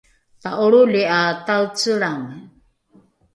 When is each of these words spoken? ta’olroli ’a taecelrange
ta’olroli 0.41 1.01
’a 1.17 1.19
taecelrange 1.45 2.35